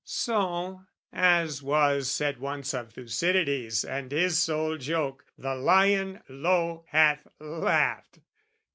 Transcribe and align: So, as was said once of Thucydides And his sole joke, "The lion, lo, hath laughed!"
So, 0.03 0.81
as 1.13 1.61
was 1.61 2.09
said 2.09 2.39
once 2.39 2.73
of 2.73 2.91
Thucydides 2.91 3.85
And 3.85 4.11
his 4.11 4.39
sole 4.39 4.77
joke, 4.79 5.25
"The 5.37 5.53
lion, 5.53 6.23
lo, 6.27 6.85
hath 6.87 7.27
laughed!" 7.39 8.17